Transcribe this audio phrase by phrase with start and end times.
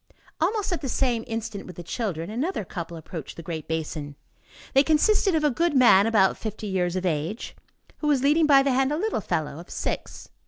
[0.39, 4.15] Almost at the same instant with the children, another couple approached the great basin.
[4.73, 7.55] They consisted of a goodman, about fifty years of age,
[7.99, 10.29] who was leading by the hand a little fellow of six.